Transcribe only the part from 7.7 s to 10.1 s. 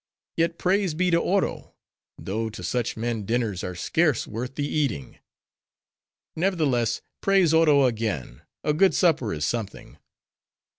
again, a good supper is something.